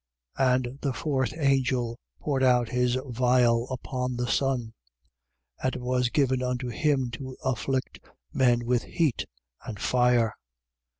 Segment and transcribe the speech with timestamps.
[0.39, 0.55] 16:8.
[0.65, 4.73] And the fourth angel poured out his vial upon the sun.
[5.61, 7.99] And it was given unto him to afflict
[8.33, 9.25] men with heat
[9.63, 10.33] and fire.